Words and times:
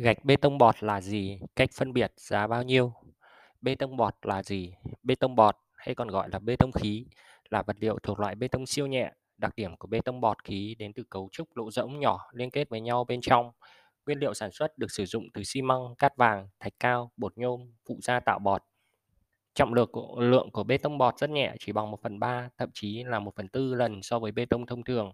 Gạch 0.00 0.24
bê 0.24 0.36
tông 0.36 0.58
bọt 0.58 0.82
là 0.82 1.00
gì? 1.00 1.38
Cách 1.56 1.70
phân 1.72 1.92
biệt 1.92 2.12
giá 2.16 2.46
bao 2.46 2.62
nhiêu? 2.62 2.92
Bê 3.60 3.74
tông 3.74 3.96
bọt 3.96 4.14
là 4.22 4.42
gì? 4.42 4.74
Bê 5.02 5.14
tông 5.14 5.36
bọt 5.36 5.56
hay 5.76 5.94
còn 5.94 6.08
gọi 6.08 6.28
là 6.32 6.38
bê 6.38 6.56
tông 6.56 6.72
khí 6.72 7.06
là 7.50 7.62
vật 7.62 7.76
liệu 7.80 7.98
thuộc 8.02 8.20
loại 8.20 8.34
bê 8.34 8.48
tông 8.48 8.66
siêu 8.66 8.86
nhẹ. 8.86 9.12
Đặc 9.38 9.56
điểm 9.56 9.76
của 9.76 9.88
bê 9.88 10.00
tông 10.04 10.20
bọt 10.20 10.44
khí 10.44 10.76
đến 10.78 10.92
từ 10.92 11.02
cấu 11.10 11.28
trúc 11.32 11.56
lỗ 11.56 11.70
rỗng 11.70 12.00
nhỏ 12.00 12.18
liên 12.32 12.50
kết 12.50 12.68
với 12.68 12.80
nhau 12.80 13.04
bên 13.04 13.20
trong. 13.20 13.50
Nguyên 14.06 14.18
liệu 14.18 14.34
sản 14.34 14.50
xuất 14.52 14.78
được 14.78 14.90
sử 14.90 15.06
dụng 15.06 15.28
từ 15.34 15.42
xi 15.44 15.62
măng, 15.62 15.94
cát 15.98 16.16
vàng, 16.16 16.48
thạch 16.60 16.74
cao, 16.80 17.10
bột 17.16 17.38
nhôm, 17.38 17.72
phụ 17.88 17.98
gia 18.02 18.20
tạo 18.20 18.38
bọt. 18.38 18.62
Trọng 19.54 19.74
lượng 19.74 19.88
của, 19.92 20.20
lượng 20.20 20.50
của 20.50 20.64
bê 20.64 20.78
tông 20.78 20.98
bọt 20.98 21.18
rất 21.18 21.30
nhẹ, 21.30 21.54
chỉ 21.60 21.72
bằng 21.72 21.90
1 21.90 22.02
phần 22.02 22.20
3, 22.20 22.48
thậm 22.58 22.70
chí 22.74 23.02
là 23.04 23.18
1 23.20 23.34
phần 23.36 23.48
4 23.52 23.74
lần 23.74 24.02
so 24.02 24.18
với 24.18 24.32
bê 24.32 24.44
tông 24.44 24.66
thông 24.66 24.84
thường. 24.84 25.12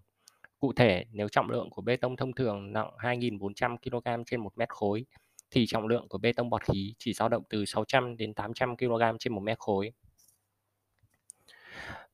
Cụ 0.61 0.73
thể, 0.73 1.05
nếu 1.13 1.29
trọng 1.29 1.51
lượng 1.51 1.71
của 1.71 1.83
bê 1.83 1.97
tông 1.97 2.17
thông 2.17 2.33
thường 2.33 2.73
nặng 2.73 2.91
2.400 2.99 3.77
kg 3.77 4.25
trên 4.27 4.41
1 4.41 4.59
mét 4.59 4.69
khối, 4.69 5.05
thì 5.51 5.67
trọng 5.67 5.87
lượng 5.87 6.09
của 6.09 6.19
bê 6.19 6.33
tông 6.33 6.51
bọt 6.51 6.63
khí 6.65 6.95
chỉ 6.99 7.13
dao 7.13 7.29
động 7.29 7.43
từ 7.49 7.65
600 7.65 8.17
đến 8.17 8.35
800 8.35 8.77
kg 8.77 9.03
trên 9.19 9.35
1 9.35 9.41
mét 9.41 9.59
khối. 9.59 9.93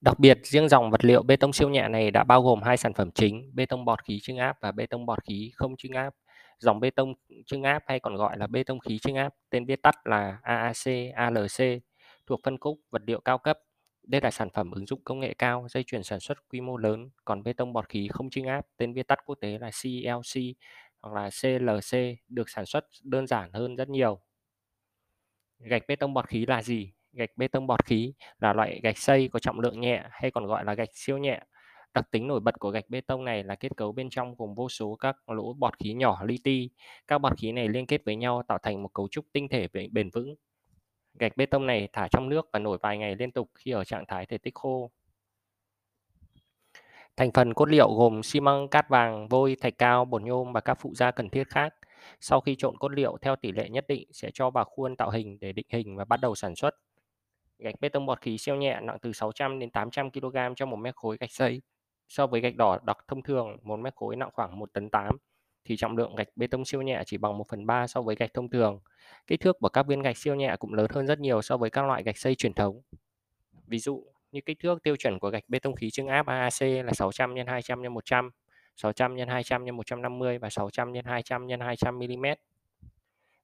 Đặc 0.00 0.18
biệt, 0.18 0.38
riêng 0.42 0.68
dòng 0.68 0.90
vật 0.90 1.04
liệu 1.04 1.22
bê 1.22 1.36
tông 1.36 1.52
siêu 1.52 1.68
nhẹ 1.68 1.88
này 1.88 2.10
đã 2.10 2.24
bao 2.24 2.42
gồm 2.42 2.62
hai 2.62 2.76
sản 2.76 2.94
phẩm 2.94 3.10
chính, 3.10 3.50
bê 3.54 3.66
tông 3.66 3.84
bọt 3.84 4.04
khí 4.04 4.20
trưng 4.22 4.36
áp 4.36 4.56
và 4.60 4.72
bê 4.72 4.86
tông 4.86 5.06
bọt 5.06 5.24
khí 5.24 5.50
không 5.54 5.76
trưng 5.76 5.92
áp. 5.92 6.14
Dòng 6.58 6.80
bê 6.80 6.90
tông 6.90 7.14
trưng 7.46 7.62
áp 7.62 7.82
hay 7.86 8.00
còn 8.00 8.16
gọi 8.16 8.38
là 8.38 8.46
bê 8.46 8.64
tông 8.64 8.78
khí 8.78 8.98
trưng 8.98 9.16
áp, 9.16 9.34
tên 9.50 9.66
viết 9.66 9.82
tắt 9.82 10.06
là 10.06 10.38
AAC, 10.42 11.12
ALC, 11.14 11.82
thuộc 12.26 12.40
phân 12.44 12.58
khúc 12.58 12.78
vật 12.90 13.02
liệu 13.06 13.20
cao 13.20 13.38
cấp. 13.38 13.58
Đây 14.06 14.20
là 14.20 14.30
sản 14.30 14.48
phẩm 14.54 14.70
ứng 14.70 14.86
dụng 14.86 15.00
công 15.04 15.20
nghệ 15.20 15.34
cao, 15.34 15.66
dây 15.70 15.84
chuyển 15.86 16.02
sản 16.02 16.20
xuất 16.20 16.48
quy 16.48 16.60
mô 16.60 16.76
lớn, 16.76 17.10
còn 17.24 17.42
bê 17.42 17.52
tông 17.52 17.72
bọt 17.72 17.88
khí 17.88 18.08
không 18.12 18.30
chưng 18.30 18.46
áp, 18.46 18.66
tên 18.76 18.92
viết 18.92 19.06
tắt 19.08 19.18
quốc 19.26 19.34
tế 19.40 19.58
là 19.58 19.70
CLC 19.82 20.40
hoặc 21.02 21.14
là 21.14 21.30
CLC, 21.42 21.98
được 22.28 22.50
sản 22.50 22.66
xuất 22.66 22.84
đơn 23.02 23.26
giản 23.26 23.52
hơn 23.52 23.76
rất 23.76 23.88
nhiều. 23.88 24.20
Gạch 25.58 25.82
bê 25.88 25.96
tông 25.96 26.14
bọt 26.14 26.28
khí 26.28 26.46
là 26.46 26.62
gì? 26.62 26.92
Gạch 27.12 27.30
bê 27.36 27.48
tông 27.48 27.66
bọt 27.66 27.84
khí 27.84 28.12
là 28.38 28.52
loại 28.52 28.80
gạch 28.82 28.98
xây 28.98 29.28
có 29.28 29.38
trọng 29.38 29.60
lượng 29.60 29.80
nhẹ 29.80 30.04
hay 30.10 30.30
còn 30.30 30.46
gọi 30.46 30.64
là 30.64 30.74
gạch 30.74 30.88
siêu 30.92 31.18
nhẹ. 31.18 31.40
Đặc 31.94 32.04
tính 32.10 32.26
nổi 32.26 32.40
bật 32.40 32.58
của 32.58 32.70
gạch 32.70 32.84
bê 32.88 33.00
tông 33.00 33.24
này 33.24 33.44
là 33.44 33.54
kết 33.54 33.76
cấu 33.76 33.92
bên 33.92 34.10
trong 34.10 34.34
gồm 34.38 34.54
vô 34.54 34.68
số 34.68 34.96
các 34.96 35.16
lỗ 35.28 35.52
bọt 35.52 35.78
khí 35.78 35.94
nhỏ 35.94 36.24
li 36.24 36.38
ti. 36.44 36.70
Các 37.06 37.18
bọt 37.18 37.38
khí 37.38 37.52
này 37.52 37.68
liên 37.68 37.86
kết 37.86 38.04
với 38.04 38.16
nhau 38.16 38.42
tạo 38.48 38.58
thành 38.62 38.82
một 38.82 38.88
cấu 38.94 39.08
trúc 39.08 39.24
tinh 39.32 39.48
thể 39.48 39.68
bền 39.92 40.10
vững. 40.10 40.34
Gạch 41.18 41.36
bê 41.36 41.46
tông 41.46 41.66
này 41.66 41.88
thả 41.92 42.08
trong 42.08 42.28
nước 42.28 42.48
và 42.52 42.58
nổi 42.58 42.78
vài 42.82 42.98
ngày 42.98 43.16
liên 43.16 43.32
tục 43.32 43.50
khi 43.54 43.70
ở 43.70 43.84
trạng 43.84 44.06
thái 44.06 44.26
thể 44.26 44.38
tích 44.38 44.54
khô. 44.54 44.90
Thành 47.16 47.30
phần 47.34 47.54
cốt 47.54 47.68
liệu 47.68 47.94
gồm 47.94 48.22
xi 48.22 48.40
măng, 48.40 48.68
cát 48.68 48.88
vàng, 48.88 49.28
vôi, 49.28 49.56
thạch 49.60 49.78
cao, 49.78 50.04
bột 50.04 50.22
nhôm 50.22 50.52
và 50.52 50.60
các 50.60 50.74
phụ 50.80 50.94
gia 50.94 51.10
cần 51.10 51.28
thiết 51.30 51.48
khác. 51.48 51.74
Sau 52.20 52.40
khi 52.40 52.56
trộn 52.58 52.78
cốt 52.78 52.88
liệu 52.88 53.18
theo 53.22 53.36
tỷ 53.36 53.52
lệ 53.52 53.68
nhất 53.68 53.84
định 53.88 54.08
sẽ 54.12 54.30
cho 54.34 54.50
vào 54.50 54.64
khuôn 54.64 54.96
tạo 54.96 55.10
hình 55.10 55.38
để 55.40 55.52
định 55.52 55.66
hình 55.68 55.96
và 55.96 56.04
bắt 56.04 56.20
đầu 56.20 56.34
sản 56.34 56.56
xuất. 56.56 56.74
Gạch 57.58 57.74
bê 57.80 57.88
tông 57.88 58.06
bọt 58.06 58.20
khí 58.20 58.38
siêu 58.38 58.56
nhẹ 58.56 58.80
nặng 58.82 58.98
từ 59.02 59.12
600 59.12 59.58
đến 59.58 59.70
800 59.70 60.10
kg 60.10 60.36
cho 60.56 60.66
1 60.66 60.76
mét 60.76 60.96
khối 60.96 61.16
gạch 61.20 61.32
xây. 61.32 61.62
So 62.08 62.26
với 62.26 62.40
gạch 62.40 62.56
đỏ 62.56 62.78
đặc 62.84 62.98
thông 63.08 63.22
thường, 63.22 63.56
1 63.62 63.76
mét 63.76 63.94
khối 63.94 64.16
nặng 64.16 64.30
khoảng 64.32 64.58
1 64.58 64.72
tấn 64.72 64.90
8 64.90 65.16
thì 65.66 65.76
trọng 65.76 65.96
lượng 65.96 66.14
gạch 66.14 66.28
bê 66.36 66.46
tông 66.46 66.64
siêu 66.64 66.82
nhẹ 66.82 67.02
chỉ 67.06 67.18
bằng 67.18 67.38
1 67.38 67.48
phần 67.48 67.66
3 67.66 67.86
so 67.86 68.02
với 68.02 68.16
gạch 68.16 68.34
thông 68.34 68.50
thường. 68.50 68.80
Kích 69.26 69.40
thước 69.40 69.56
của 69.60 69.68
các 69.68 69.86
viên 69.86 70.02
gạch 70.02 70.16
siêu 70.16 70.34
nhẹ 70.34 70.56
cũng 70.58 70.74
lớn 70.74 70.86
hơn 70.90 71.06
rất 71.06 71.20
nhiều 71.20 71.42
so 71.42 71.56
với 71.56 71.70
các 71.70 71.86
loại 71.86 72.02
gạch 72.02 72.18
xây 72.18 72.34
truyền 72.34 72.54
thống. 72.54 72.80
Ví 73.66 73.78
dụ 73.78 74.04
như 74.32 74.40
kích 74.46 74.58
thước 74.62 74.82
tiêu 74.82 74.96
chuẩn 74.96 75.18
của 75.18 75.30
gạch 75.30 75.44
bê 75.48 75.58
tông 75.58 75.74
khí 75.74 75.90
chưng 75.90 76.06
áp 76.06 76.26
AAC 76.26 76.60
là 76.60 76.92
600 76.92 77.34
x 77.34 77.48
200 77.48 77.82
x 77.82 77.86
100, 77.90 78.30
600 78.76 79.16
x 79.16 79.28
200 79.28 79.66
x 79.66 79.70
150 79.72 80.38
và 80.38 80.50
600 80.50 80.92
x 80.94 81.06
200 81.06 81.48
x 81.48 81.52
200 81.60 81.98
mm. 81.98 82.26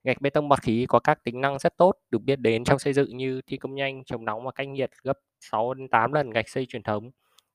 Gạch 0.05 0.21
bê 0.21 0.31
tông 0.31 0.49
bọt 0.49 0.63
khí 0.63 0.87
có 0.89 0.99
các 0.99 1.25
tính 1.25 1.41
năng 1.41 1.59
rất 1.59 1.77
tốt 1.77 1.93
được 2.11 2.23
biết 2.23 2.37
đến 2.37 2.65
trong 2.65 2.79
xây 2.79 2.93
dựng 2.93 3.17
như 3.17 3.41
thi 3.47 3.57
công 3.57 3.75
nhanh, 3.75 4.05
chống 4.05 4.25
nóng 4.25 4.45
và 4.45 4.53
cách 4.53 4.69
nhiệt 4.69 4.91
gấp 5.03 5.19
6 5.41 5.75
đến 5.75 5.89
8 5.89 6.13
lần 6.13 6.31
gạch 6.31 6.49
xây 6.49 6.67
truyền 6.67 6.83
thống, 6.83 7.11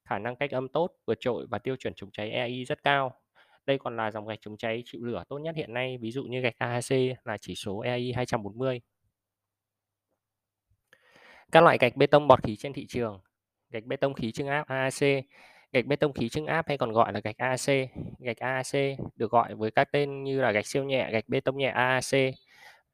khả 0.06 0.19
năng 0.19 0.35
cách 0.35 0.51
âm 0.51 0.67
tốt, 0.67 0.91
vượt 1.06 1.17
trội 1.19 1.47
và 1.50 1.59
tiêu 1.59 1.75
chuẩn 1.75 1.94
chống 1.95 2.11
cháy 2.11 2.29
EI 2.29 2.63
rất 2.63 2.83
cao. 2.83 3.13
Đây 3.67 3.78
còn 3.78 3.97
là 3.97 4.11
dòng 4.11 4.28
gạch 4.28 4.39
chống 4.41 4.57
cháy 4.57 4.83
chịu 4.85 5.01
lửa 5.03 5.23
tốt 5.29 5.38
nhất 5.38 5.55
hiện 5.55 5.73
nay, 5.73 5.97
ví 5.97 6.11
dụ 6.11 6.23
như 6.23 6.41
gạch 6.41 6.57
AAC 6.57 7.17
là 7.23 7.38
chỉ 7.38 7.55
số 7.55 7.79
EI 7.79 8.13
240. 8.16 8.81
Các 11.51 11.63
loại 11.63 11.77
gạch 11.77 11.95
bê 11.95 12.07
tông 12.07 12.27
bọt 12.27 12.44
khí 12.44 12.56
trên 12.56 12.73
thị 12.73 12.85
trường. 12.89 13.22
Gạch 13.69 13.83
bê 13.83 13.95
tông 13.95 14.13
khí 14.13 14.31
trưng 14.31 14.47
áp 14.47 14.67
AAC, 14.67 15.23
gạch 15.72 15.85
bê 15.85 15.95
tông 15.95 16.13
khí 16.13 16.29
trưng 16.29 16.45
áp 16.45 16.67
hay 16.67 16.77
còn 16.77 16.91
gọi 16.91 17.13
là 17.13 17.19
gạch 17.19 17.38
AAC. 17.38 17.89
Gạch 18.19 18.38
AAC 18.38 18.97
được 19.16 19.31
gọi 19.31 19.56
với 19.56 19.72
các 19.72 19.91
tên 19.91 20.23
như 20.23 20.41
là 20.41 20.51
gạch 20.51 20.67
siêu 20.67 20.83
nhẹ, 20.83 21.09
gạch 21.11 21.27
bê 21.27 21.39
tông 21.39 21.57
nhẹ 21.57 21.69
AAC 21.69 22.33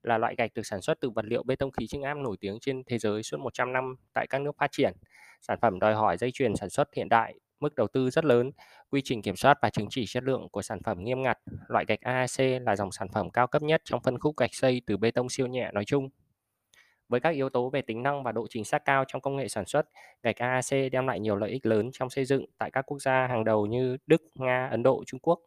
là 0.03 0.17
loại 0.17 0.35
gạch 0.37 0.53
được 0.53 0.65
sản 0.65 0.81
xuất 0.81 0.97
từ 1.01 1.09
vật 1.09 1.25
liệu 1.25 1.43
bê 1.43 1.55
tông 1.55 1.71
khí 1.71 1.87
trưng 1.87 2.01
áp 2.01 2.13
nổi 2.13 2.37
tiếng 2.39 2.57
trên 2.61 2.83
thế 2.83 2.97
giới 2.97 3.23
suốt 3.23 3.39
100 3.39 3.73
năm 3.73 3.95
tại 4.13 4.27
các 4.29 4.41
nước 4.41 4.57
phát 4.57 4.71
triển. 4.71 4.93
Sản 5.41 5.59
phẩm 5.61 5.79
đòi 5.79 5.93
hỏi 5.93 6.17
dây 6.17 6.31
chuyền 6.31 6.55
sản 6.55 6.69
xuất 6.69 6.93
hiện 6.93 7.09
đại, 7.09 7.35
mức 7.63 7.75
đầu 7.75 7.87
tư 7.87 8.09
rất 8.09 8.25
lớn, 8.25 8.51
quy 8.89 9.01
trình 9.03 9.21
kiểm 9.21 9.35
soát 9.35 9.57
và 9.61 9.69
chứng 9.69 9.87
chỉ 9.89 10.05
chất 10.07 10.23
lượng 10.23 10.49
của 10.49 10.61
sản 10.61 10.83
phẩm 10.83 11.03
nghiêm 11.03 11.21
ngặt. 11.21 11.37
Loại 11.67 11.85
gạch 11.87 12.01
AAC 12.01 12.61
là 12.61 12.75
dòng 12.75 12.91
sản 12.91 13.07
phẩm 13.13 13.29
cao 13.29 13.47
cấp 13.47 13.61
nhất 13.61 13.81
trong 13.83 14.01
phân 14.03 14.19
khúc 14.19 14.37
gạch 14.37 14.53
xây 14.53 14.81
từ 14.85 14.97
bê 14.97 15.11
tông 15.11 15.29
siêu 15.29 15.47
nhẹ 15.47 15.69
nói 15.73 15.85
chung. 15.85 16.09
Với 17.09 17.19
các 17.19 17.29
yếu 17.29 17.49
tố 17.49 17.69
về 17.69 17.81
tính 17.81 18.03
năng 18.03 18.23
và 18.23 18.31
độ 18.31 18.47
chính 18.49 18.65
xác 18.65 18.85
cao 18.85 19.05
trong 19.07 19.21
công 19.21 19.35
nghệ 19.35 19.47
sản 19.47 19.65
xuất, 19.65 19.85
gạch 20.23 20.37
AAC 20.37 20.91
đem 20.91 21.07
lại 21.07 21.19
nhiều 21.19 21.35
lợi 21.35 21.49
ích 21.49 21.65
lớn 21.65 21.89
trong 21.93 22.09
xây 22.09 22.25
dựng 22.25 22.45
tại 22.57 22.71
các 22.71 22.81
quốc 22.81 22.99
gia 23.01 23.27
hàng 23.27 23.43
đầu 23.43 23.65
như 23.65 23.97
Đức, 24.07 24.21
Nga, 24.35 24.67
Ấn 24.71 24.83
Độ, 24.83 25.03
Trung 25.07 25.19
Quốc. 25.19 25.39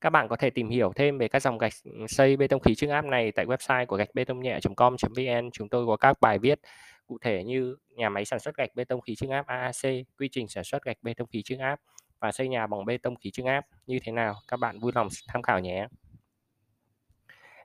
Các 0.00 0.10
bạn 0.10 0.28
có 0.28 0.36
thể 0.36 0.50
tìm 0.50 0.68
hiểu 0.68 0.92
thêm 0.96 1.18
về 1.18 1.28
các 1.28 1.42
dòng 1.42 1.58
gạch 1.58 1.72
ừ, 1.84 1.90
xây 2.08 2.36
bê 2.36 2.48
tông 2.48 2.60
khí 2.60 2.74
trưng 2.74 2.90
áp 2.90 3.04
này 3.04 3.32
tại 3.32 3.46
website 3.46 3.86
của 3.86 3.96
gạch 3.96 4.14
bê 4.14 4.24
tông 4.24 4.40
nhẹ.com.vn. 4.40 5.50
Chúng 5.52 5.68
tôi 5.68 5.86
có 5.86 5.96
các 5.96 6.20
bài 6.20 6.38
viết 6.38 6.60
cụ 7.06 7.18
thể 7.20 7.44
như 7.44 7.76
nhà 7.90 8.08
máy 8.08 8.24
sản 8.24 8.40
xuất 8.40 8.56
gạch 8.56 8.74
bê 8.74 8.84
tông 8.84 9.00
khí 9.00 9.14
trưng 9.14 9.30
áp 9.30 9.46
AAC, 9.46 10.06
quy 10.18 10.28
trình 10.32 10.48
sản 10.48 10.64
xuất 10.64 10.82
gạch 10.84 10.96
bê 11.02 11.14
tông 11.14 11.28
khí 11.28 11.42
trưng 11.42 11.58
áp 11.58 11.80
và 12.20 12.32
xây 12.32 12.48
nhà 12.48 12.66
bằng 12.66 12.84
bê 12.84 12.98
tông 12.98 13.16
khí 13.16 13.30
trưng 13.30 13.46
áp 13.46 13.66
như 13.86 13.98
thế 14.02 14.12
nào. 14.12 14.34
Các 14.48 14.56
bạn 14.56 14.78
vui 14.78 14.92
lòng 14.94 15.08
tham 15.28 15.42
khảo 15.42 15.60
nhé 15.60 15.86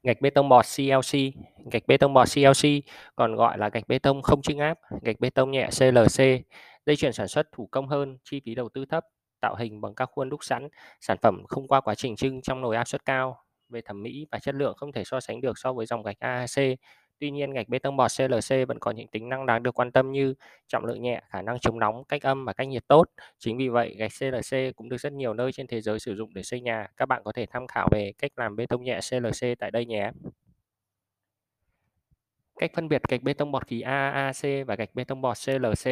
gạch 0.04 0.22
bê 0.22 0.30
tông 0.30 0.50
bọt 0.50 0.66
CLC. 0.78 1.20
Gạch 1.72 1.88
bê 1.88 1.98
tông 1.98 2.14
bọt 2.14 2.28
CLC 2.36 2.70
còn 3.16 3.36
gọi 3.36 3.58
là 3.58 3.70
gạch 3.70 3.88
bê 3.88 4.00
tông 4.00 4.22
không 4.22 4.42
trưng 4.42 4.60
áp, 4.60 4.80
gạch 5.02 5.20
bê 5.20 5.30
tông 5.30 5.52
nhẹ 5.52 5.70
CLC. 5.80 6.24
Dây 6.86 6.96
chuyển 6.96 7.14
sản 7.14 7.28
xuất 7.28 7.52
thủ 7.52 7.68
công 7.72 7.88
hơn, 7.88 8.18
chi 8.24 8.42
phí 8.46 8.56
đầu 8.56 8.70
tư 8.70 8.86
thấp, 8.86 9.06
tạo 9.40 9.56
hình 9.56 9.82
bằng 9.82 9.96
các 9.96 10.10
khuôn 10.12 10.30
đúc 10.30 10.44
sẵn, 10.44 10.68
sản 11.02 11.18
phẩm 11.22 11.44
không 11.48 11.68
qua 11.68 11.82
quá 11.82 11.96
trình 11.96 12.16
trưng 12.16 12.42
trong 12.42 12.62
nồi 12.62 12.76
áp 12.76 12.88
suất 12.88 13.06
cao. 13.06 13.38
Về 13.70 13.82
thẩm 13.82 14.04
mỹ 14.04 14.26
và 14.32 14.40
chất 14.40 14.56
lượng 14.56 14.76
không 14.78 14.92
thể 14.92 15.04
so 15.04 15.20
sánh 15.20 15.42
được 15.42 15.58
so 15.58 15.74
với 15.74 15.86
dòng 15.86 16.04
gạch 16.04 16.20
AAC. 16.20 16.78
Tuy 17.22 17.32
nhiên, 17.32 17.52
gạch 17.52 17.70
bê 17.70 17.80
tông 17.80 17.98
bọt 17.98 18.12
CLC 18.18 18.68
vẫn 18.68 18.80
có 18.80 18.92
những 18.92 19.08
tính 19.08 19.30
năng 19.30 19.46
đáng 19.46 19.64
được 19.64 19.80
quan 19.80 19.92
tâm 19.92 20.12
như 20.12 20.34
trọng 20.68 20.86
lượng 20.86 21.02
nhẹ, 21.02 21.22
khả 21.30 21.42
năng 21.42 21.60
chống 21.60 21.80
nóng, 21.80 22.04
cách 22.04 22.22
âm 22.22 22.46
và 22.46 22.54
cách 22.54 22.68
nhiệt 22.68 22.88
tốt. 22.88 23.04
Chính 23.40 23.58
vì 23.58 23.70
vậy, 23.70 23.96
gạch 23.98 24.12
CLC 24.20 24.76
cũng 24.76 24.90
được 24.90 24.98
rất 24.98 25.14
nhiều 25.14 25.34
nơi 25.34 25.52
trên 25.52 25.68
thế 25.68 25.82
giới 25.82 26.00
sử 26.00 26.16
dụng 26.16 26.34
để 26.34 26.44
xây 26.44 26.62
nhà. 26.62 26.88
Các 26.98 27.06
bạn 27.06 27.22
có 27.26 27.32
thể 27.32 27.46
tham 27.46 27.68
khảo 27.68 27.88
về 27.92 28.14
cách 28.18 28.32
làm 28.36 28.56
bê 28.56 28.66
tông 28.66 28.84
nhẹ 28.84 29.00
CLC 29.10 29.60
tại 29.60 29.72
đây 29.72 29.86
nhé. 29.86 30.12
Cách 32.60 32.72
phân 32.76 32.88
biệt 32.88 33.02
gạch 33.10 33.24
bê 33.24 33.34
tông 33.34 33.52
bọt 33.52 33.68
khí 33.68 33.82
AAC 33.82 34.68
và 34.68 34.76
gạch 34.76 34.96
bê 34.96 35.04
tông 35.04 35.22
bọt 35.22 35.38
CLC. 35.46 35.92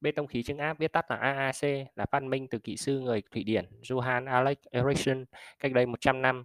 Bê 0.00 0.12
tông 0.12 0.26
khí 0.26 0.42
chứng 0.42 0.58
áp 0.58 0.78
viết 0.78 0.92
tắt 0.92 1.10
là 1.10 1.16
AAC 1.16 1.86
là 1.96 2.06
phát 2.10 2.22
minh 2.22 2.48
từ 2.48 2.58
kỹ 2.58 2.76
sư 2.76 3.00
người 3.00 3.22
Thụy 3.30 3.44
Điển 3.44 3.64
Johan 3.82 4.26
Alex 4.26 4.56
Ericsson 4.70 5.24
cách 5.60 5.72
đây 5.72 5.86
100 5.86 6.22
năm. 6.22 6.44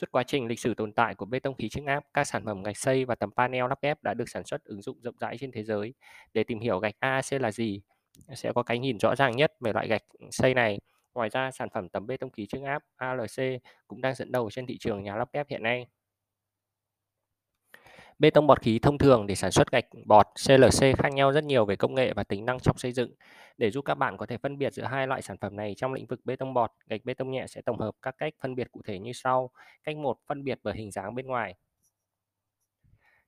Suốt 0.00 0.06
quá 0.12 0.22
trình 0.22 0.46
lịch 0.46 0.60
sử 0.60 0.74
tồn 0.74 0.92
tại 0.92 1.14
của 1.14 1.26
bê 1.26 1.38
tông 1.38 1.54
khí 1.54 1.68
chưng 1.68 1.86
áp, 1.86 2.04
các 2.14 2.24
sản 2.24 2.44
phẩm 2.44 2.62
gạch 2.62 2.76
xây 2.76 3.04
và 3.04 3.14
tấm 3.14 3.30
panel 3.36 3.64
lắp 3.68 3.78
ghép 3.82 4.02
đã 4.02 4.14
được 4.14 4.28
sản 4.28 4.44
xuất 4.44 4.64
ứng 4.64 4.82
dụng 4.82 5.00
rộng 5.02 5.14
rãi 5.20 5.38
trên 5.38 5.52
thế 5.52 5.64
giới. 5.64 5.94
Để 6.34 6.44
tìm 6.44 6.60
hiểu 6.60 6.78
gạch 6.78 6.94
AAC 6.98 7.32
là 7.40 7.52
gì, 7.52 7.80
sẽ 8.34 8.52
có 8.54 8.62
cái 8.62 8.78
nhìn 8.78 8.98
rõ 8.98 9.14
ràng 9.16 9.36
nhất 9.36 9.52
về 9.60 9.72
loại 9.72 9.88
gạch 9.88 10.02
xây 10.30 10.54
này. 10.54 10.78
Ngoài 11.14 11.28
ra, 11.28 11.50
sản 11.50 11.68
phẩm 11.74 11.88
tấm 11.88 12.06
bê 12.06 12.16
tông 12.16 12.30
khí 12.30 12.46
chưng 12.46 12.64
áp 12.64 12.82
ALC 12.96 13.60
cũng 13.86 14.00
đang 14.00 14.14
dẫn 14.14 14.32
đầu 14.32 14.50
trên 14.50 14.66
thị 14.66 14.78
trường 14.78 15.02
nhà 15.02 15.16
lắp 15.16 15.28
ghép 15.32 15.48
hiện 15.48 15.62
nay. 15.62 15.86
Bê 18.18 18.30
tông 18.30 18.46
bọt 18.46 18.60
khí 18.60 18.78
thông 18.78 18.98
thường 18.98 19.26
để 19.26 19.34
sản 19.34 19.50
xuất 19.50 19.70
gạch 19.70 19.84
bọt 20.06 20.26
CLC 20.46 20.96
khác 20.98 21.12
nhau 21.12 21.32
rất 21.32 21.44
nhiều 21.44 21.64
về 21.64 21.76
công 21.76 21.94
nghệ 21.94 22.12
và 22.12 22.24
tính 22.24 22.44
năng 22.44 22.60
trong 22.60 22.78
xây 22.78 22.92
dựng. 22.92 23.14
Để 23.58 23.70
giúp 23.70 23.84
các 23.84 23.94
bạn 23.94 24.16
có 24.16 24.26
thể 24.26 24.38
phân 24.38 24.58
biệt 24.58 24.72
giữa 24.72 24.84
hai 24.84 25.06
loại 25.06 25.22
sản 25.22 25.36
phẩm 25.40 25.56
này 25.56 25.74
trong 25.76 25.92
lĩnh 25.92 26.06
vực 26.06 26.20
bê 26.24 26.36
tông 26.36 26.54
bọt, 26.54 26.70
gạch 26.86 27.04
bê 27.04 27.14
tông 27.14 27.30
nhẹ 27.30 27.44
sẽ 27.48 27.60
tổng 27.60 27.78
hợp 27.78 27.90
các 28.02 28.14
cách 28.18 28.34
phân 28.42 28.54
biệt 28.54 28.68
cụ 28.72 28.80
thể 28.86 28.98
như 28.98 29.12
sau. 29.12 29.50
Cách 29.84 29.96
1. 29.96 30.18
Phân 30.26 30.44
biệt 30.44 30.58
bởi 30.62 30.74
hình 30.76 30.90
dáng 30.90 31.14
bên 31.14 31.26
ngoài. 31.26 31.54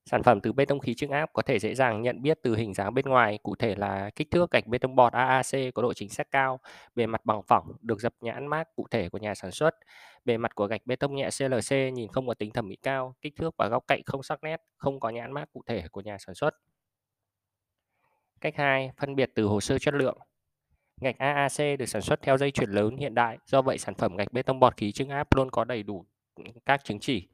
Sản 0.07 0.23
phẩm 0.23 0.41
từ 0.41 0.53
bê 0.53 0.65
tông 0.65 0.79
khí 0.79 0.95
trưng 0.95 1.11
áp 1.11 1.31
có 1.33 1.43
thể 1.43 1.59
dễ 1.59 1.75
dàng 1.75 2.03
nhận 2.03 2.23
biết 2.23 2.39
từ 2.43 2.57
hình 2.57 2.75
dáng 2.75 2.95
bên 2.95 3.05
ngoài, 3.05 3.39
cụ 3.43 3.55
thể 3.55 3.75
là 3.75 4.11
kích 4.17 4.31
thước 4.31 4.51
gạch 4.51 4.67
bê 4.67 4.79
tông 4.79 4.97
bọt 4.97 5.13
AAC 5.13 5.75
có 5.75 5.83
độ 5.83 5.95
chính 5.95 6.09
xác 6.09 6.31
cao, 6.31 6.61
bề 6.95 7.07
mặt 7.07 7.25
bằng 7.25 7.43
phẳng, 7.43 7.65
được 7.81 8.01
dập 8.01 8.15
nhãn 8.21 8.47
mác 8.47 8.77
cụ 8.77 8.87
thể 8.91 9.09
của 9.09 9.19
nhà 9.19 9.35
sản 9.35 9.51
xuất. 9.51 9.75
Bề 10.25 10.39
mặt 10.39 10.55
của 10.55 10.67
gạch 10.67 10.87
bê 10.87 10.97
tông 10.97 11.15
nhẹ 11.15 11.29
CLC 11.39 11.93
nhìn 11.93 12.09
không 12.09 12.27
có 12.27 12.35
tính 12.35 12.51
thẩm 12.51 12.69
mỹ 12.69 12.77
cao, 12.83 13.15
kích 13.23 13.37
thước 13.37 13.55
và 13.59 13.69
góc 13.69 13.85
cạnh 13.87 14.01
không 14.07 14.23
sắc 14.23 14.43
nét, 14.43 14.63
không 14.77 15.01
có 15.01 15.11
nhãn 15.11 15.33
mác 15.33 15.53
cụ 15.53 15.63
thể 15.67 15.85
của 15.93 16.01
nhà 16.01 16.19
sản 16.19 16.35
xuất. 16.35 16.55
Cách 18.41 18.55
2. 18.57 18.91
Phân 18.97 19.15
biệt 19.17 19.31
từ 19.35 19.45
hồ 19.45 19.61
sơ 19.61 19.79
chất 19.79 19.95
lượng. 19.95 20.19
Gạch 21.01 21.19
AAC 21.19 21.79
được 21.79 21.87
sản 21.87 22.03
xuất 22.03 22.23
theo 22.23 22.39
dây 22.39 22.51
chuyển 22.51 22.71
lớn 22.71 22.97
hiện 22.97 23.15
đại, 23.15 23.39
do 23.47 23.63
vậy 23.63 23.79
sản 23.79 23.95
phẩm 23.95 24.17
gạch 24.17 24.33
bê 24.33 24.43
tông 24.43 24.61
bọt 24.61 24.77
khí 24.77 24.93
trưng 24.93 25.09
áp 25.09 25.35
luôn 25.35 25.51
có 25.51 25.65
đầy 25.65 25.83
đủ 25.83 26.07
các 26.67 26.85
chứng 26.85 27.01
chỉ 27.01 27.29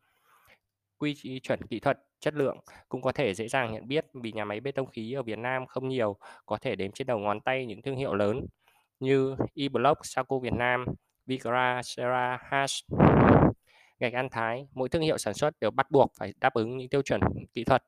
quy 0.98 1.40
chuẩn 1.42 1.66
kỹ 1.66 1.80
thuật, 1.80 1.98
chất 2.20 2.34
lượng 2.34 2.58
cũng 2.88 3.02
có 3.02 3.12
thể 3.12 3.34
dễ 3.34 3.48
dàng 3.48 3.72
nhận 3.72 3.88
biết 3.88 4.06
vì 4.14 4.32
nhà 4.32 4.44
máy 4.44 4.60
bê 4.60 4.72
tông 4.72 4.86
khí 4.86 5.12
ở 5.12 5.22
Việt 5.22 5.38
Nam 5.38 5.66
không 5.66 5.88
nhiều, 5.88 6.16
có 6.46 6.58
thể 6.58 6.76
đếm 6.76 6.92
trên 6.92 7.06
đầu 7.06 7.18
ngón 7.18 7.40
tay 7.40 7.66
những 7.66 7.82
thương 7.82 7.96
hiệu 7.96 8.14
lớn 8.14 8.46
như 9.00 9.36
E-Block, 9.54 10.06
Saco 10.06 10.38
Việt 10.38 10.52
Nam, 10.52 10.84
Vicra, 11.26 11.80
Serra, 11.84 12.38
Hash, 12.42 12.84
gạch 14.00 14.12
An 14.12 14.28
Thái. 14.30 14.66
Mỗi 14.74 14.88
thương 14.88 15.02
hiệu 15.02 15.18
sản 15.18 15.34
xuất 15.34 15.54
đều 15.60 15.70
bắt 15.70 15.90
buộc 15.90 16.12
phải 16.18 16.32
đáp 16.40 16.54
ứng 16.54 16.76
những 16.76 16.88
tiêu 16.88 17.02
chuẩn 17.02 17.20
kỹ 17.54 17.64
thuật. 17.64 17.82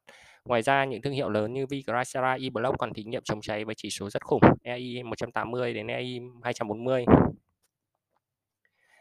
Ngoài 0.45 0.63
ra, 0.63 0.85
những 0.85 1.03
thương 1.03 1.13
hiệu 1.13 1.29
lớn 1.31 1.53
như 1.53 1.67
Vicra, 1.67 2.05
Serra, 2.05 2.33
E-Block 2.33 2.79
còn 2.79 2.95
thí 2.95 3.05
nghiệm 3.05 3.23
chống 3.23 3.41
cháy 3.41 3.65
với 3.65 3.75
chỉ 3.75 3.91
số 3.91 4.11
rất 4.11 4.25
khủng 4.25 4.43
EI 4.63 5.03
180 5.03 5.75
đến 5.75 5.87
EI 5.87 6.21
240. 6.43 7.05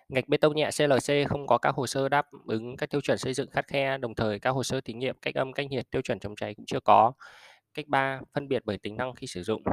Gạch 0.10 0.28
bê 0.28 0.38
tông 0.38 0.56
nhẹ 0.56 0.70
CLC 0.78 1.28
không 1.30 1.48
có 1.48 1.58
các 1.58 1.76
hồ 1.76 1.88
sơ 1.88 2.10
đáp 2.10 2.28
ứng 2.46 2.78
các 2.78 2.90
tiêu 2.90 3.02
chuẩn 3.02 3.18
xây 3.18 3.34
dựng 3.34 3.50
khắt 3.50 3.68
khe, 3.68 3.98
đồng 3.98 4.16
thời 4.16 4.40
các 4.40 4.52
hồ 4.52 4.64
sơ 4.64 4.82
thí 4.82 4.94
nghiệm 4.94 5.16
cách 5.22 5.36
âm, 5.36 5.54
cách 5.54 5.70
nhiệt, 5.70 5.92
tiêu 5.92 6.02
chuẩn 6.02 6.20
chống 6.20 6.36
cháy 6.36 6.54
cũng 6.56 6.66
chưa 6.66 6.80
có. 6.80 7.14
Cách 7.74 7.88
3. 7.88 8.20
Phân 8.34 8.48
biệt 8.48 8.62
bởi 8.66 8.78
tính 8.78 8.98
năng 8.98 9.16
khi 9.16 9.28
sử 9.28 9.44
dụng. 9.44 9.64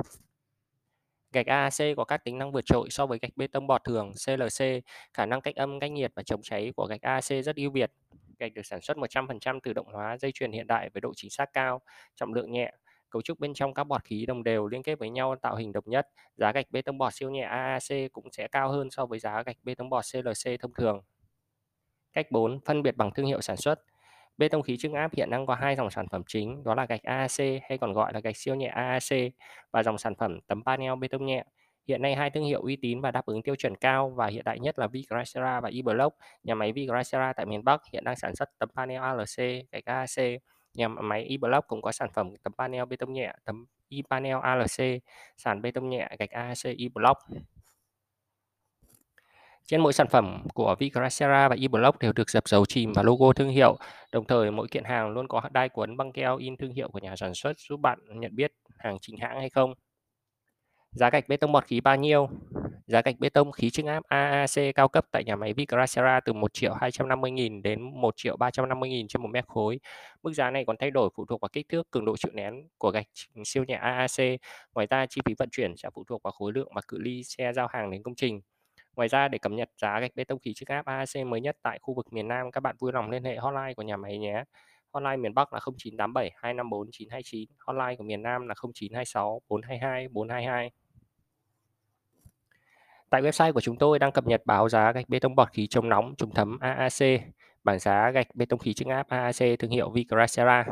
Gạch 1.32 1.46
AAC 1.46 1.96
có 1.96 2.04
các 2.04 2.24
tính 2.24 2.38
năng 2.38 2.52
vượt 2.52 2.66
trội 2.66 2.90
so 2.90 3.06
với 3.06 3.18
gạch 3.22 3.36
bê 3.36 3.46
tông 3.46 3.66
bọt 3.66 3.84
thường 3.84 4.12
CLC, 4.26 4.66
khả 5.14 5.26
năng 5.26 5.40
cách 5.40 5.56
âm, 5.56 5.80
cách 5.80 5.92
nhiệt 5.92 6.12
và 6.14 6.22
chống 6.22 6.42
cháy 6.42 6.72
của 6.76 6.86
gạch 6.86 7.00
AAC 7.00 7.44
rất 7.44 7.56
ưu 7.56 7.70
việt. 7.70 7.92
Gạch 8.38 8.52
được 8.54 8.66
sản 8.66 8.80
xuất 8.80 8.96
100% 8.96 9.60
tự 9.60 9.72
động 9.72 9.86
hóa, 9.92 10.18
dây 10.18 10.32
chuyền 10.32 10.52
hiện 10.52 10.66
đại 10.66 10.90
với 10.94 11.00
độ 11.00 11.12
chính 11.16 11.30
xác 11.30 11.52
cao, 11.52 11.80
trọng 12.14 12.34
lượng 12.34 12.52
nhẹ, 12.52 12.72
cấu 13.14 13.22
trúc 13.22 13.40
bên 13.40 13.54
trong 13.54 13.74
các 13.74 13.84
bọt 13.84 14.04
khí 14.04 14.26
đồng 14.26 14.42
đều 14.42 14.66
liên 14.66 14.82
kết 14.82 14.98
với 14.98 15.10
nhau 15.10 15.36
tạo 15.42 15.56
hình 15.56 15.72
độc 15.72 15.86
nhất. 15.86 16.08
Giá 16.36 16.52
gạch 16.52 16.66
bê 16.70 16.82
tông 16.82 16.98
bọt 16.98 17.14
siêu 17.14 17.30
nhẹ 17.30 17.42
AAC 17.42 18.12
cũng 18.12 18.28
sẽ 18.32 18.48
cao 18.48 18.68
hơn 18.68 18.90
so 18.90 19.06
với 19.06 19.18
giá 19.18 19.42
gạch 19.42 19.56
bê 19.62 19.74
tông 19.74 19.90
bọt 19.90 20.04
CLC 20.12 20.60
thông 20.60 20.72
thường. 20.72 21.00
Cách 22.12 22.26
4. 22.30 22.60
Phân 22.64 22.82
biệt 22.82 22.96
bằng 22.96 23.10
thương 23.14 23.26
hiệu 23.26 23.40
sản 23.40 23.56
xuất. 23.56 23.80
Bê 24.38 24.48
tông 24.48 24.62
khí 24.62 24.76
trưng 24.76 24.92
áp 24.92 25.14
hiện 25.14 25.30
đang 25.30 25.46
có 25.46 25.54
hai 25.54 25.76
dòng 25.76 25.90
sản 25.90 26.06
phẩm 26.08 26.22
chính, 26.26 26.64
đó 26.64 26.74
là 26.74 26.86
gạch 26.86 27.02
AAC 27.02 27.62
hay 27.68 27.78
còn 27.80 27.92
gọi 27.92 28.12
là 28.12 28.20
gạch 28.20 28.36
siêu 28.36 28.54
nhẹ 28.54 28.66
AAC 28.68 29.32
và 29.70 29.82
dòng 29.82 29.98
sản 29.98 30.14
phẩm 30.14 30.40
tấm 30.46 30.64
panel 30.64 30.92
bê 31.00 31.08
tông 31.08 31.26
nhẹ. 31.26 31.44
Hiện 31.88 32.02
nay 32.02 32.14
hai 32.14 32.30
thương 32.30 32.44
hiệu 32.44 32.62
uy 32.62 32.76
tín 32.76 33.00
và 33.00 33.10
đáp 33.10 33.26
ứng 33.26 33.42
tiêu 33.42 33.56
chuẩn 33.56 33.76
cao 33.76 34.10
và 34.10 34.26
hiện 34.26 34.44
đại 34.44 34.60
nhất 34.60 34.78
là 34.78 34.86
Vicracera 34.86 35.60
và 35.60 35.68
E-Block. 35.68 36.16
Nhà 36.42 36.54
máy 36.54 36.72
Vicracera 36.72 37.32
tại 37.32 37.46
miền 37.46 37.64
Bắc 37.64 37.80
hiện 37.92 38.04
đang 38.04 38.16
sản 38.16 38.36
xuất 38.36 38.48
tấm 38.58 38.68
panel 38.76 39.00
ALC, 39.00 39.64
gạch 39.72 39.84
AAC. 39.84 40.40
Nhà 40.74 40.88
máy 40.88 41.24
E-Block 41.24 41.66
cũng 41.66 41.82
có 41.82 41.92
sản 41.92 42.08
phẩm 42.14 42.36
tấm 42.42 42.52
panel 42.58 42.84
bê 42.84 42.96
tông 42.96 43.12
nhẹ, 43.12 43.32
tấm 43.44 43.66
E-panel 43.88 44.36
ALC, 44.42 45.02
sàn 45.36 45.62
bê 45.62 45.70
tông 45.70 45.88
nhẹ, 45.88 46.08
gạch 46.18 46.30
AAC 46.30 46.64
E-Block. 46.78 47.18
Trên 49.66 49.80
mỗi 49.80 49.92
sản 49.92 50.06
phẩm 50.08 50.42
của 50.54 50.76
Vicracera 50.78 51.48
và 51.48 51.56
eBlock 51.60 51.98
đều 51.98 52.12
được 52.12 52.30
dập 52.30 52.48
dấu 52.48 52.66
chìm 52.66 52.92
và 52.92 53.02
logo 53.02 53.32
thương 53.32 53.48
hiệu. 53.48 53.76
Đồng 54.12 54.24
thời 54.26 54.50
mỗi 54.50 54.68
kiện 54.68 54.84
hàng 54.84 55.10
luôn 55.10 55.28
có 55.28 55.42
đai 55.52 55.68
cuốn 55.68 55.96
băng 55.96 56.12
keo 56.12 56.36
in 56.36 56.56
thương 56.56 56.72
hiệu 56.72 56.88
của 56.88 56.98
nhà 56.98 57.16
sản 57.16 57.34
xuất 57.34 57.58
giúp 57.58 57.80
bạn 57.80 57.98
nhận 58.08 58.36
biết 58.36 58.52
hàng 58.78 58.98
chính 59.00 59.16
hãng 59.16 59.40
hay 59.40 59.50
không. 59.50 59.74
Giá 60.90 61.10
gạch 61.10 61.28
bê 61.28 61.36
tông 61.36 61.52
bọt 61.52 61.64
khí 61.64 61.80
bao 61.80 61.96
nhiêu? 61.96 62.28
Giá 62.86 63.02
gạch 63.04 63.18
bê 63.18 63.28
tông 63.28 63.52
khí 63.52 63.70
trưng 63.70 63.86
áp 63.86 64.02
AAC 64.08 64.74
cao 64.74 64.88
cấp 64.88 65.04
tại 65.10 65.24
nhà 65.24 65.36
máy 65.36 65.52
Vicracera 65.52 66.20
từ 66.20 66.32
1 66.32 66.52
triệu 66.52 66.74
250 66.74 67.30
nghìn 67.30 67.62
đến 67.62 67.82
1 67.82 68.16
triệu 68.16 68.36
350 68.36 68.88
nghìn 68.88 69.08
trên 69.08 69.22
một 69.22 69.28
mét 69.28 69.46
khối. 69.46 69.80
Mức 70.22 70.32
giá 70.32 70.50
này 70.50 70.64
còn 70.66 70.76
thay 70.76 70.90
đổi 70.90 71.10
phụ 71.16 71.26
thuộc 71.26 71.40
vào 71.40 71.48
kích 71.52 71.68
thước, 71.68 71.90
cường 71.90 72.04
độ 72.04 72.16
chịu 72.16 72.32
nén 72.34 72.68
của 72.78 72.90
gạch 72.90 73.06
siêu 73.44 73.64
nhẹ 73.64 73.74
AAC. 73.74 74.40
Ngoài 74.74 74.86
ra, 74.90 75.06
chi 75.06 75.20
phí 75.24 75.34
vận 75.38 75.48
chuyển 75.52 75.76
sẽ 75.76 75.88
phụ 75.94 76.04
thuộc 76.08 76.22
vào 76.22 76.32
khối 76.32 76.52
lượng 76.52 76.68
và 76.74 76.80
cự 76.88 76.98
ly 76.98 77.22
xe 77.24 77.52
giao 77.52 77.66
hàng 77.66 77.90
đến 77.90 78.02
công 78.02 78.14
trình. 78.14 78.40
Ngoài 78.96 79.08
ra 79.08 79.28
để 79.28 79.38
cập 79.38 79.52
nhật 79.52 79.68
giá 79.82 80.00
gạch 80.00 80.14
bê 80.14 80.24
tông 80.24 80.38
khí 80.38 80.54
trưng 80.54 80.68
áp 80.68 80.86
AAC 80.86 81.26
mới 81.26 81.40
nhất 81.40 81.56
tại 81.62 81.78
khu 81.82 81.94
vực 81.94 82.12
miền 82.12 82.28
Nam, 82.28 82.50
các 82.50 82.60
bạn 82.60 82.76
vui 82.78 82.92
lòng 82.92 83.10
liên 83.10 83.24
hệ 83.24 83.36
hotline 83.36 83.74
của 83.74 83.82
nhà 83.82 83.96
máy 83.96 84.18
nhé. 84.18 84.44
Hotline 84.92 85.16
miền 85.16 85.34
Bắc 85.34 85.52
là 85.52 85.60
0987 85.60 86.30
254 86.36 86.88
929, 86.92 87.48
hotline 87.58 87.96
của 87.96 88.04
miền 88.04 88.22
Nam 88.22 88.48
là 88.48 88.54
0926 88.54 89.40
422 89.48 90.08
422. 90.08 90.70
Tại 93.14 93.22
website 93.22 93.52
của 93.52 93.60
chúng 93.60 93.76
tôi 93.76 93.98
đang 93.98 94.12
cập 94.12 94.26
nhật 94.26 94.42
báo 94.44 94.68
giá 94.68 94.92
gạch 94.92 95.08
bê 95.08 95.18
tông 95.18 95.34
bọt 95.34 95.52
khí 95.52 95.66
chống 95.66 95.88
nóng 95.88 96.14
chống 96.18 96.34
thấm 96.34 96.58
AAC, 96.60 97.20
bảng 97.64 97.78
giá 97.78 98.10
gạch 98.10 98.26
bê 98.34 98.46
tông 98.46 98.58
khí 98.58 98.74
trưng 98.74 98.88
áp 98.88 99.08
AAC 99.08 99.58
thương 99.58 99.70
hiệu 99.70 99.90
Vicracera. 99.90 100.66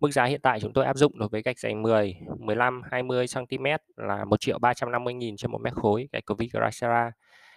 Mức 0.00 0.10
giá 0.10 0.24
hiện 0.24 0.40
tại 0.40 0.60
chúng 0.60 0.72
tôi 0.72 0.84
áp 0.84 0.96
dụng 0.96 1.18
đối 1.18 1.28
với 1.28 1.42
gạch 1.42 1.58
dày 1.58 1.74
10, 1.74 2.16
15, 2.38 2.82
20 2.90 3.26
cm 3.34 3.64
là 3.96 4.24
1 4.24 4.40
triệu 4.40 4.58
350 4.58 5.14
nghìn 5.14 5.36
trên 5.36 5.50
một 5.50 5.60
mét 5.60 5.74
khối 5.74 6.08
gạch 6.12 6.24
của 6.24 6.34
Vicracera 6.34 7.12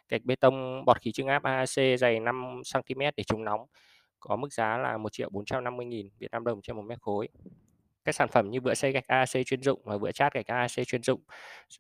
gạch 0.10 0.22
bê 0.26 0.36
tông 0.36 0.86
bọt 0.86 1.02
khí 1.02 1.12
trưng 1.12 1.28
áp 1.28 1.44
AAC 1.44 2.00
dày 2.00 2.20
5 2.20 2.62
cm 2.74 3.00
để 3.18 3.24
chống 3.28 3.44
nóng 3.44 3.62
có 4.20 4.36
mức 4.36 4.54
giá 4.54 4.78
là 4.78 4.98
1 4.98 5.12
triệu 5.12 5.30
450 5.30 5.86
nghìn 5.86 6.10
Việt 6.20 6.32
Nam 6.32 6.44
đồng 6.44 6.62
trên 6.62 6.76
một 6.76 6.84
mét 6.88 7.02
khối. 7.02 7.28
Các 8.10 8.14
sản 8.16 8.28
phẩm 8.28 8.50
như 8.50 8.62
vữa 8.62 8.74
xây 8.74 8.92
gạch 8.92 9.08
AAC 9.08 9.46
chuyên 9.46 9.62
dụng 9.62 9.82
và 9.84 9.98
vữa 9.98 10.12
chát 10.12 10.34
gạch 10.34 10.48
AAC 10.48 10.88
chuyên 10.88 11.04
dụng 11.04 11.22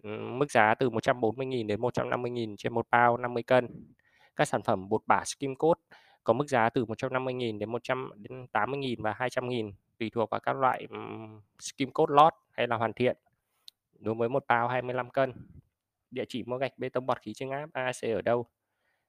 mức 0.04 0.52
giá 0.52 0.76
từ 0.76 0.90
140.000 0.90 1.68
đến 1.68 1.82
150.000 1.82 2.56
trên 2.58 2.74
một 2.74 2.88
bao 2.92 3.18
50 3.18 3.44
cân. 3.44 3.68
Các 4.36 4.48
sản 4.48 4.62
phẩm 4.64 4.90
bột 4.90 5.02
bả 5.08 5.24
skim 5.26 5.56
coat 5.56 5.78
có 6.24 6.34
mức 6.34 6.48
giá 6.48 6.70
từ 6.70 6.86
150.000 6.86 7.58
đến 7.58 7.72
180 7.72 8.96
000 8.96 9.04
và 9.04 9.14
200.000 9.14 9.72
tùy 10.00 10.10
thuộc 10.10 10.30
vào 10.30 10.40
các 10.40 10.56
loại 10.56 10.88
skim 11.60 11.92
coat 11.92 12.10
lót 12.10 12.34
hay 12.52 12.68
là 12.68 12.76
hoàn 12.76 12.94
thiện 12.94 13.18
đối 14.00 14.16
với 14.16 14.30
một 14.30 14.46
bao 14.48 14.68
25 14.68 15.10
cân. 15.10 15.34
Địa 16.12 16.26
chỉ 16.28 16.44
mua 16.44 16.58
gạch 16.58 16.78
bê 16.78 16.90
tông 16.90 17.06
bọt 17.06 17.22
khí 17.22 17.34
trưng 17.34 17.50
áp 17.50 17.70
AAC 17.74 18.02
ở 18.02 18.22
đâu? 18.22 18.46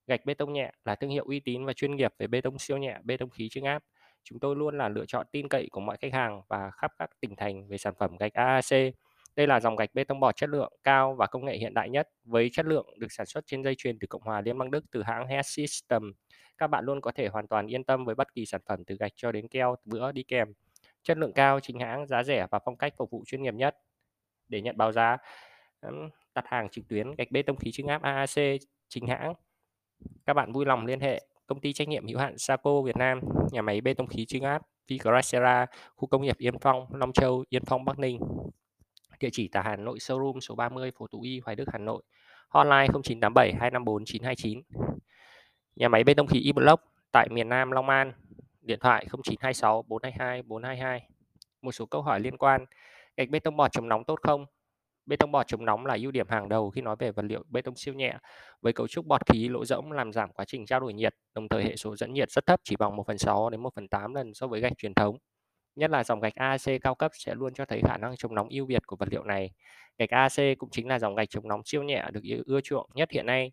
Gạch 0.07 0.25
bê 0.25 0.35
tông 0.35 0.53
nhẹ 0.53 0.73
là 0.85 0.95
thương 0.95 1.11
hiệu 1.11 1.25
uy 1.25 1.41
tín 1.41 1.65
và 1.65 1.73
chuyên 1.73 1.97
nghiệp 1.97 2.15
về 2.19 2.27
bê 2.27 2.41
tông 2.41 2.59
siêu 2.59 2.79
nhẹ, 2.79 2.99
bê 3.05 3.17
tông 3.17 3.31
khí 3.31 3.49
trưng 3.49 3.65
áp. 3.65 3.85
Chúng 4.25 4.39
tôi 4.39 4.57
luôn 4.57 4.79
là 4.79 4.89
lựa 4.89 5.05
chọn 5.07 5.27
tin 5.33 5.49
cậy 5.49 5.69
của 5.71 5.81
mọi 5.81 5.97
khách 5.97 6.13
hàng 6.13 6.43
và 6.49 6.71
khắp 6.71 6.93
các 6.99 7.11
tỉnh 7.21 7.37
thành 7.37 7.69
về 7.69 7.79
sản 7.79 7.95
phẩm 7.99 8.17
gạch 8.17 8.33
AAC. 8.33 8.95
Đây 9.37 9.47
là 9.47 9.61
dòng 9.61 9.77
gạch 9.77 9.95
bê 9.95 10.05
tông 10.05 10.21
bọt 10.21 10.37
chất 10.37 10.51
lượng 10.51 10.73
cao 10.83 11.15
và 11.15 11.27
công 11.27 11.45
nghệ 11.45 11.57
hiện 11.57 11.75
đại 11.75 11.91
nhất 11.91 12.09
với 12.25 12.51
chất 12.53 12.67
lượng 12.67 12.87
được 12.99 13.13
sản 13.13 13.27
xuất 13.27 13.47
trên 13.47 13.63
dây 13.63 13.75
chuyền 13.79 13.99
từ 13.99 14.07
Cộng 14.07 14.23
hòa 14.23 14.41
Liên 14.41 14.59
bang 14.59 14.71
Đức 14.71 14.85
từ 14.91 15.03
hãng 15.03 15.27
Hess 15.27 15.57
System. 15.57 16.13
Các 16.59 16.67
bạn 16.67 16.85
luôn 16.85 17.01
có 17.01 17.13
thể 17.13 17.29
hoàn 17.29 17.49
toàn 17.49 17.67
yên 17.67 17.85
tâm 17.85 18.05
với 18.05 18.15
bất 18.15 18.35
kỳ 18.35 18.47
sản 18.47 18.61
phẩm 18.67 18.85
từ 18.85 18.97
gạch 19.01 19.13
cho 19.17 19.33
đến 19.33 19.49
keo, 19.49 19.77
bữa 19.85 20.13
đi 20.13 20.23
kèm. 20.23 20.53
Chất 21.03 21.19
lượng 21.19 21.33
cao, 21.33 21.61
chính 21.61 21.79
hãng, 21.79 22.07
giá 22.07 22.23
rẻ 22.23 22.47
và 22.51 22.59
phong 22.65 22.77
cách 22.77 22.95
phục 22.97 23.11
vụ 23.11 23.25
chuyên 23.27 23.43
nghiệp 23.43 23.55
nhất. 23.55 23.77
Để 24.49 24.61
nhận 24.61 24.77
báo 24.77 24.93
giá, 24.93 25.17
đặt 26.35 26.45
hàng 26.47 26.69
trực 26.69 26.89
tuyến 26.89 27.15
gạch 27.15 27.31
bê 27.31 27.43
tông 27.43 27.57
khí 27.57 27.71
trưng 27.73 27.87
áp 27.87 28.03
AAC 28.03 28.61
chính 28.89 29.07
hãng. 29.07 29.35
Các 30.27 30.35
bạn 30.35 30.53
vui 30.53 30.67
lòng 30.67 30.87
liên 30.87 31.01
hệ 31.01 31.23
công 31.51 31.61
ty 31.61 31.73
trách 31.73 31.89
nhiệm 31.89 32.07
hữu 32.07 32.19
hạn 32.19 32.39
Saco 32.39 32.83
Việt 32.83 32.97
Nam, 32.97 33.21
nhà 33.53 33.63
máy 33.63 33.81
bê 33.81 33.95
tông 33.95 34.07
khí 34.07 34.25
trưng 34.27 34.43
áp 34.43 34.63
Vicracera, 34.89 35.67
khu 35.97 36.09
công 36.09 36.23
nghiệp 36.23 36.39
Yên 36.39 36.59
Phong, 36.59 36.87
Long 36.95 37.13
Châu, 37.13 37.45
Yên 37.49 37.65
Phong, 37.65 37.85
Bắc 37.85 37.99
Ninh. 37.99 38.19
Địa 39.21 39.29
chỉ 39.33 39.49
tại 39.49 39.63
Hà 39.67 39.77
Nội 39.77 39.99
showroom 39.99 40.41
số 40.41 40.55
30 40.55 40.91
phố 40.91 41.07
Tú 41.07 41.23
Y, 41.23 41.41
Hoài 41.45 41.57
Đức, 41.57 41.65
Hà 41.73 41.79
Nội. 41.79 42.03
Hotline 42.49 42.87
0987 43.05 43.53
254 43.53 44.05
929. 44.05 44.63
Nhà 45.77 45.89
máy 45.89 46.05
bê 46.05 46.15
tông 46.15 46.27
khí 46.27 46.43
E-Block 46.47 46.83
tại 47.13 47.29
miền 47.31 47.49
Nam 47.49 47.71
Long 47.71 47.89
An. 47.89 48.13
Điện 48.61 48.79
thoại 48.81 49.07
0926 49.25 49.83
422 49.83 50.43
422. 50.43 51.09
Một 51.63 51.73
số 51.73 51.87
câu 51.87 52.03
hỏi 52.03 52.21
liên 52.21 52.37
quan. 52.37 52.65
Gạch 53.17 53.29
bê 53.29 53.39
tông 53.39 53.57
bọt 53.57 53.73
chống 53.73 53.89
nóng 53.89 54.05
tốt 54.05 54.19
không? 54.23 54.47
Bê 55.07 55.17
tông 55.17 55.33
bọt 55.33 55.47
chống 55.47 55.65
nóng 55.65 55.87
là 55.87 55.97
ưu 56.01 56.11
điểm 56.11 56.29
hàng 56.29 56.49
đầu 56.49 56.71
khi 56.71 56.81
nói 56.81 56.97
về 56.99 57.13
vật 57.13 57.23
liệu 57.23 57.43
bê 57.49 57.63
tông 57.63 57.77
siêu 57.77 57.95
nhẹ 57.95 58.19
với 58.61 58.73
cấu 58.73 58.89
trúc 58.89 59.07
bọt 59.07 59.21
khí 59.27 59.49
lỗ 59.49 59.65
rỗng 59.65 59.93
làm 59.93 60.13
giảm 60.13 60.33
quá 60.33 60.45
trình 60.45 60.67
trao 60.67 60.81
đổi 60.81 60.93
nhiệt, 60.93 61.15
đồng 61.35 61.49
thời 61.49 61.65
hệ 61.65 61.77
số 61.77 61.97
dẫn 61.97 62.13
nhiệt 62.13 62.31
rất 62.31 62.47
thấp 62.47 62.61
chỉ 62.65 62.77
bằng 62.77 62.97
1 62.97 63.07
phần 63.07 63.19
6 63.19 63.51
đến 63.51 63.61
1 63.61 63.75
phần 63.75 63.89
8 63.89 64.15
lần 64.15 64.35
so 64.35 64.47
với 64.47 64.61
gạch 64.61 64.79
truyền 64.79 64.95
thống. 64.95 65.19
Nhất 65.77 65.91
là 65.91 66.05
dòng 66.05 66.21
gạch 66.21 66.35
AC 66.35 66.61
cao 66.83 66.95
cấp 66.95 67.11
sẽ 67.15 67.35
luôn 67.35 67.55
cho 67.55 67.65
thấy 67.65 67.81
khả 67.85 67.97
năng 67.97 68.17
chống 68.17 68.35
nóng 68.35 68.49
ưu 68.49 68.67
việt 68.67 68.87
của 68.87 68.97
vật 68.97 69.09
liệu 69.11 69.25
này. 69.25 69.51
Gạch 69.99 70.11
AC 70.11 70.59
cũng 70.59 70.71
chính 70.71 70.89
là 70.89 70.99
dòng 70.99 71.15
gạch 71.15 71.31
chống 71.31 71.49
nóng 71.49 71.63
siêu 71.65 71.83
nhẹ 71.83 72.05
được 72.13 72.21
ưa 72.47 72.61
chuộng 72.61 72.91
nhất 72.95 73.11
hiện 73.11 73.27
nay. 73.27 73.53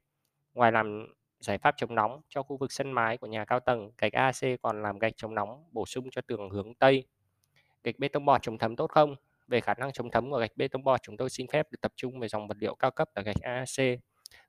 Ngoài 0.53 0.71
làm 0.71 1.07
giải 1.39 1.57
pháp 1.57 1.75
chống 1.77 1.95
nóng 1.95 2.21
cho 2.29 2.43
khu 2.43 2.57
vực 2.57 2.71
sân 2.71 2.91
mái 2.91 3.17
của 3.17 3.27
nhà 3.27 3.45
cao 3.45 3.59
tầng, 3.59 3.91
gạch 3.97 4.13
AC 4.13 4.35
còn 4.61 4.81
làm 4.83 4.99
gạch 4.99 5.13
chống 5.17 5.35
nóng 5.35 5.63
bổ 5.71 5.85
sung 5.85 6.07
cho 6.11 6.21
tường 6.27 6.49
hướng 6.49 6.75
Tây. 6.75 7.07
Gạch 7.83 7.99
bê 7.99 8.07
tông 8.07 8.25
bọt 8.25 8.41
chống 8.41 8.57
thấm 8.57 8.75
tốt 8.75 8.91
không? 8.91 9.15
Về 9.47 9.61
khả 9.61 9.73
năng 9.73 9.91
chống 9.91 10.11
thấm 10.11 10.31
của 10.31 10.37
gạch 10.39 10.51
bê 10.55 10.67
tông 10.67 10.83
bo, 10.83 10.97
chúng 10.97 11.17
tôi 11.17 11.29
xin 11.29 11.47
phép 11.47 11.67
được 11.71 11.81
tập 11.81 11.91
trung 11.95 12.19
về 12.19 12.27
dòng 12.27 12.47
vật 12.47 12.57
liệu 12.59 12.75
cao 12.75 12.91
cấp 12.91 13.09
là 13.15 13.21
gạch 13.21 13.41
AAC. 13.41 13.99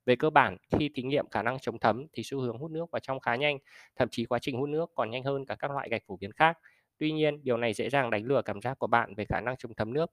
Về 0.07 0.17
cơ 0.17 0.31
bản, 0.31 0.57
khi 0.71 0.91
thí 0.95 1.03
nghiệm 1.03 1.29
khả 1.29 1.43
năng 1.43 1.59
chống 1.59 1.79
thấm 1.79 2.07
thì 2.13 2.23
xu 2.23 2.41
hướng 2.41 2.59
hút 2.59 2.71
nước 2.71 2.91
vào 2.91 3.01
trong 3.01 3.21
khá 3.21 3.37
nhanh, 3.37 3.59
thậm 3.97 4.09
chí 4.11 4.25
quá 4.25 4.39
trình 4.39 4.57
hút 4.57 4.69
nước 4.69 4.91
còn 4.95 5.11
nhanh 5.11 5.23
hơn 5.23 5.47
cả 5.47 5.57
các 5.59 5.71
loại 5.71 5.89
gạch 5.91 6.03
phổ 6.07 6.17
biến 6.17 6.33
khác. 6.33 6.59
Tuy 6.99 7.13
nhiên, 7.13 7.45
điều 7.45 7.57
này 7.57 7.75
dễ 7.75 7.91
dàng 7.91 8.11
đánh 8.11 8.25
lừa 8.25 8.43
cảm 8.43 8.61
giác 8.61 8.79
của 8.79 8.87
bạn 8.87 9.15
về 9.15 9.25
khả 9.25 9.41
năng 9.41 9.57
chống 9.57 9.75
thấm 9.75 9.93
nước. 9.93 10.11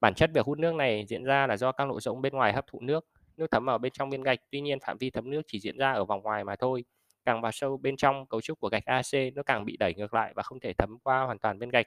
Bản 0.00 0.14
chất 0.14 0.30
việc 0.34 0.46
hút 0.46 0.58
nước 0.58 0.74
này 0.74 1.04
diễn 1.08 1.24
ra 1.24 1.46
là 1.46 1.56
do 1.56 1.72
các 1.72 1.88
lỗ 1.88 2.00
rỗng 2.00 2.22
bên 2.22 2.32
ngoài 2.32 2.52
hấp 2.52 2.66
thụ 2.66 2.80
nước, 2.80 3.06
nước 3.36 3.46
thấm 3.50 3.64
vào 3.64 3.78
bên 3.78 3.92
trong 3.92 4.10
viên 4.10 4.22
gạch, 4.22 4.38
tuy 4.50 4.60
nhiên 4.60 4.78
phạm 4.80 4.98
vi 4.98 5.10
thấm 5.10 5.30
nước 5.30 5.42
chỉ 5.46 5.60
diễn 5.60 5.76
ra 5.78 5.92
ở 5.92 6.04
vòng 6.04 6.22
ngoài 6.22 6.44
mà 6.44 6.56
thôi. 6.56 6.84
Càng 7.24 7.40
vào 7.40 7.52
sâu 7.52 7.76
bên 7.76 7.96
trong 7.96 8.26
cấu 8.26 8.40
trúc 8.40 8.60
của 8.60 8.68
gạch 8.68 8.84
AC, 8.84 9.34
nó 9.34 9.42
càng 9.42 9.64
bị 9.64 9.76
đẩy 9.76 9.94
ngược 9.94 10.14
lại 10.14 10.32
và 10.36 10.42
không 10.42 10.60
thể 10.60 10.72
thấm 10.72 10.98
qua 11.02 11.22
hoàn 11.22 11.38
toàn 11.38 11.58
bên 11.58 11.70
gạch 11.70 11.86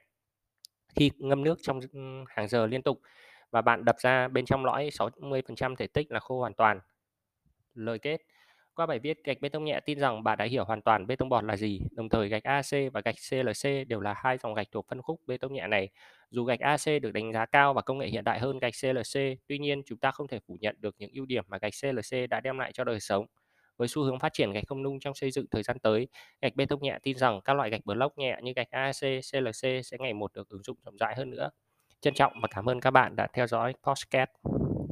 khi 0.96 1.12
ngâm 1.18 1.44
nước 1.44 1.60
trong 1.62 1.80
hàng 2.28 2.48
giờ 2.48 2.68
liên 2.68 2.82
tục 2.82 3.02
và 3.52 3.62
bạn 3.62 3.86
đập 3.86 3.96
ra 4.00 4.28
bên 4.28 4.46
trong 4.46 4.66
lõi 4.66 4.90
60% 4.90 5.76
thể 5.76 5.88
tích 5.88 6.12
là 6.12 6.20
khô 6.20 6.40
hoàn 6.40 6.54
toàn. 6.54 6.80
Lời 7.74 8.00
kết 8.00 8.22
Qua 8.76 8.86
bài 8.86 9.00
viết, 9.00 9.24
gạch 9.24 9.42
bê 9.42 9.50
tông 9.50 9.66
nhẹ 9.66 9.80
tin 9.86 10.00
rằng 10.00 10.24
bạn 10.24 10.38
đã 10.38 10.46
hiểu 10.46 10.64
hoàn 10.64 10.82
toàn 10.82 11.08
bê 11.08 11.16
tông 11.16 11.30
bọt 11.30 11.44
là 11.44 11.58
gì. 11.58 11.82
Đồng 11.92 12.10
thời, 12.10 12.30
gạch 12.30 12.44
AC 12.44 12.66
và 12.94 13.02
gạch 13.06 13.16
CLC 13.30 13.88
đều 13.88 14.00
là 14.00 14.14
hai 14.18 14.38
dòng 14.38 14.54
gạch 14.54 14.68
thuộc 14.72 14.86
phân 14.88 15.02
khúc 15.02 15.22
bê 15.28 15.38
tông 15.38 15.54
nhẹ 15.54 15.68
này. 15.68 15.90
Dù 16.30 16.44
gạch 16.44 16.60
AC 16.60 17.02
được 17.02 17.12
đánh 17.12 17.34
giá 17.34 17.46
cao 17.46 17.74
và 17.74 17.82
công 17.82 17.98
nghệ 17.98 18.08
hiện 18.08 18.24
đại 18.24 18.40
hơn 18.40 18.60
gạch 18.60 18.74
CLC, 18.82 19.22
tuy 19.48 19.58
nhiên 19.58 19.82
chúng 19.86 19.98
ta 19.98 20.12
không 20.12 20.28
thể 20.28 20.40
phủ 20.48 20.58
nhận 20.62 20.76
được 20.80 20.96
những 20.98 21.12
ưu 21.14 21.26
điểm 21.26 21.44
mà 21.48 21.58
gạch 21.58 21.74
CLC 21.82 22.30
đã 22.30 22.40
đem 22.40 22.60
lại 22.60 22.72
cho 22.74 22.84
đời 22.84 23.00
sống. 23.00 23.26
Với 23.78 23.88
xu 23.88 24.04
hướng 24.04 24.20
phát 24.20 24.34
triển 24.34 24.52
gạch 24.52 24.64
không 24.68 24.84
nung 24.84 25.00
trong 25.00 25.14
xây 25.14 25.32
dựng 25.32 25.46
thời 25.52 25.64
gian 25.64 25.80
tới, 25.80 26.08
gạch 26.42 26.56
bê 26.56 26.66
tông 26.66 26.82
nhẹ 26.82 27.00
tin 27.04 27.18
rằng 27.18 27.42
các 27.46 27.54
loại 27.54 27.70
gạch 27.70 27.86
block 27.86 28.18
nhẹ 28.18 28.40
như 28.44 28.54
gạch 28.56 28.70
AAC, 28.70 29.02
CLC 29.02 29.86
sẽ 29.86 29.98
ngày 30.00 30.14
một 30.14 30.34
được 30.34 30.50
ứng 30.50 30.64
dụng 30.64 30.78
rộng 30.86 30.98
rãi 30.98 31.16
hơn 31.16 31.30
nữa. 31.30 31.50
Trân 32.02 32.14
trọng 32.14 32.34
và 32.42 32.48
cảm 32.48 32.70
ơn 32.70 32.80
các 32.80 32.92
bạn 32.92 33.16
đã 33.16 33.28
theo 33.34 33.48
dõi 33.48 33.74
podcast. 33.84 34.30